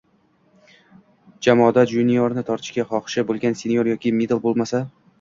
[1.49, 4.87] Jamoada juniorni tortishga xohishi bo’lgan senior yoki middle bo’lmasa